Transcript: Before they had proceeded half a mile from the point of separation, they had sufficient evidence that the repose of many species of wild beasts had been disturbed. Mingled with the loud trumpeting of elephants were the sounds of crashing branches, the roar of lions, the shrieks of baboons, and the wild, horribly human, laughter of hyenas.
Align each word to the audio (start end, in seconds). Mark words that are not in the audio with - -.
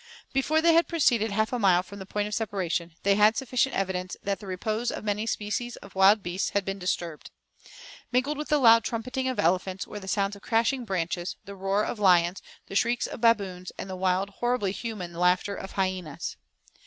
Before 0.33 0.61
they 0.63 0.73
had 0.73 0.87
proceeded 0.87 1.29
half 1.29 1.53
a 1.53 1.59
mile 1.59 1.83
from 1.83 1.99
the 1.99 2.07
point 2.07 2.27
of 2.27 2.33
separation, 2.33 2.95
they 3.03 3.13
had 3.17 3.37
sufficient 3.37 3.75
evidence 3.75 4.17
that 4.23 4.39
the 4.39 4.47
repose 4.47 4.89
of 4.89 5.03
many 5.03 5.27
species 5.27 5.75
of 5.75 5.93
wild 5.93 6.23
beasts 6.23 6.49
had 6.55 6.65
been 6.65 6.79
disturbed. 6.79 7.29
Mingled 8.11 8.35
with 8.35 8.49
the 8.49 8.57
loud 8.57 8.83
trumpeting 8.83 9.27
of 9.27 9.37
elephants 9.37 9.85
were 9.85 9.99
the 9.99 10.07
sounds 10.07 10.35
of 10.35 10.41
crashing 10.41 10.85
branches, 10.85 11.35
the 11.45 11.53
roar 11.53 11.83
of 11.85 11.99
lions, 11.99 12.41
the 12.65 12.75
shrieks 12.75 13.05
of 13.05 13.21
baboons, 13.21 13.71
and 13.77 13.87
the 13.87 13.95
wild, 13.95 14.31
horribly 14.39 14.71
human, 14.71 15.13
laughter 15.13 15.53
of 15.53 15.73
hyenas. 15.73 16.35